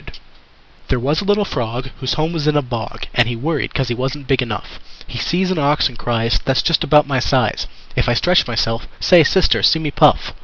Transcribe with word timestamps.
There 0.87 0.97
was 0.99 1.21
a 1.21 1.25
little 1.25 1.45
Fog 1.45 1.91
Whose 1.99 2.13
home 2.15 2.33
was 2.33 2.47
in 2.47 2.55
a 2.57 2.63
bog, 2.63 3.05
And 3.13 3.27
he 3.29 3.35
worried 3.35 3.71
'cause 3.75 3.87
he 3.89 3.93
wasn't 3.93 4.25
big 4.25 4.41
enough. 4.41 4.79
He 5.05 5.19
sees 5.19 5.51
an 5.51 5.59
ox 5.59 5.87
and 5.87 5.95
cries: 5.95 6.39
"That's 6.43 6.63
just 6.63 6.83
about 6.83 7.05
my 7.05 7.19
size, 7.19 7.67
If 7.95 8.09
I 8.09 8.15
stretch 8.15 8.47
myself 8.47 8.87
Say 8.99 9.23
Sister, 9.23 9.61
see 9.61 9.77
me 9.77 9.91
puff!" 9.91 10.33